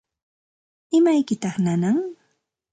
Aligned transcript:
¿Imaykitaq 0.97 1.55
nanan? 1.65 1.97